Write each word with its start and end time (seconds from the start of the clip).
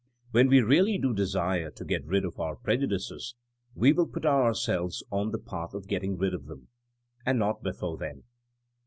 When 0.31 0.47
we 0.47 0.61
really 0.63 0.97
do 0.97 1.13
desire 1.13 1.69
to 1.69 1.85
get 1.85 2.03
rid 2.07 2.25
of 2.25 2.39
our 2.39 2.55
prejudices 2.55 3.35
we 3.75 3.93
will 3.93 4.07
put 4.07 4.25
ourselves 4.25 5.03
on 5.11 5.29
the 5.29 5.37
path 5.37 5.75
of 5.75 5.87
getting 5.87 6.17
rid 6.17 6.33
of 6.33 6.47
them. 6.47 6.69
And 7.23 7.37
not 7.37 7.61
before 7.61 7.97
then. 7.97 8.23